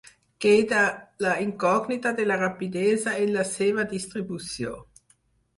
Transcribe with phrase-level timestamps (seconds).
[0.43, 0.79] Queda
[1.25, 4.77] la incògnita de la rapidesa en la seva distribució.